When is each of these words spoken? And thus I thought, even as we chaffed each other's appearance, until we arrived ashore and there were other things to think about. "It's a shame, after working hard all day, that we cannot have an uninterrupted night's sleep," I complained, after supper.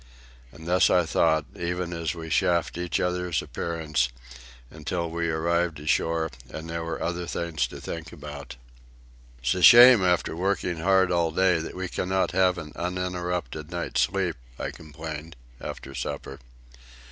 And 0.51 0.67
thus 0.67 0.89
I 0.89 1.05
thought, 1.05 1.45
even 1.55 1.93
as 1.93 2.15
we 2.15 2.31
chaffed 2.31 2.75
each 2.75 2.99
other's 2.99 3.39
appearance, 3.43 4.09
until 4.71 5.07
we 5.11 5.29
arrived 5.29 5.79
ashore 5.79 6.31
and 6.49 6.67
there 6.67 6.83
were 6.83 6.99
other 6.99 7.27
things 7.27 7.67
to 7.67 7.79
think 7.79 8.11
about. 8.11 8.55
"It's 9.43 9.53
a 9.53 9.61
shame, 9.61 10.03
after 10.03 10.35
working 10.35 10.77
hard 10.77 11.11
all 11.11 11.29
day, 11.29 11.59
that 11.59 11.75
we 11.75 11.87
cannot 11.87 12.31
have 12.31 12.57
an 12.57 12.71
uninterrupted 12.75 13.69
night's 13.69 14.01
sleep," 14.01 14.37
I 14.57 14.71
complained, 14.71 15.35
after 15.59 15.93
supper. 15.93 16.39